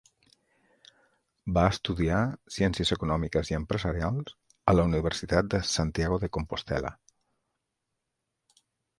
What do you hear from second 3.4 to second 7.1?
i empresarials a la Universitat de Santiago de Compostel·la.